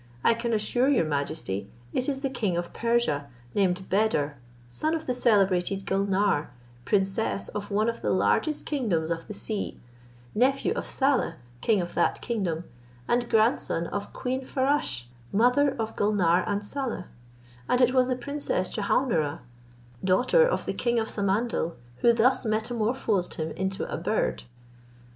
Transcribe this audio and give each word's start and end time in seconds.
I 0.23 0.33
can 0.33 0.51
assure 0.51 0.89
your 0.89 1.05
majesty, 1.05 1.69
it 1.93 2.09
is 2.09 2.21
the 2.21 2.29
king 2.31 2.57
of 2.57 2.73
Persia, 2.73 3.29
named 3.53 3.87
Beder, 3.87 4.33
son 4.67 4.95
of 4.95 5.05
the 5.05 5.13
celebrated 5.13 5.85
Gulnare, 5.85 6.49
princess 6.85 7.49
of 7.49 7.69
one 7.69 7.87
of 7.87 8.01
the 8.01 8.09
largest 8.09 8.65
kingdoms 8.65 9.11
of 9.11 9.27
the 9.27 9.35
sea, 9.35 9.79
nephew 10.33 10.73
of 10.73 10.87
Saleh, 10.87 11.35
king 11.61 11.81
of 11.81 11.93
that 11.93 12.19
kingdom, 12.19 12.63
and 13.07 13.29
grandson 13.29 13.85
of 13.85 14.11
Queen 14.11 14.41
Farasche, 14.43 15.05
mother 15.31 15.75
of 15.77 15.95
Gulnare 15.95 16.45
and 16.47 16.65
Saleh; 16.65 17.05
and 17.69 17.79
it 17.79 17.93
was 17.93 18.07
the 18.07 18.15
Princess 18.15 18.71
Jehaun 18.71 19.13
ara, 19.13 19.41
daughter 20.03 20.47
of 20.47 20.65
the 20.65 20.73
king 20.73 20.99
of 20.99 21.09
Samandal, 21.11 21.75
who 21.97 22.11
thus 22.11 22.43
metamorphosed 22.43 23.35
him 23.35 23.51
into 23.51 23.87
a 23.87 23.97
bird." 23.97 24.45